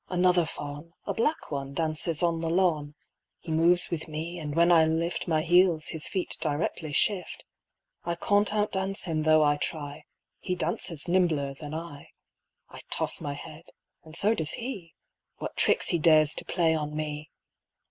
[0.09, 2.95] Another faun,A black one, dances on the lawn.
[3.37, 9.03] He moves with me, and when I liftMy heels his feet directly shift:I can't outdance
[9.03, 10.05] him though I try;
[10.39, 13.65] He dances nimbler than I.I toss my head,
[14.03, 14.95] and so does he;
[15.37, 17.29] What tricks he dares to play on me!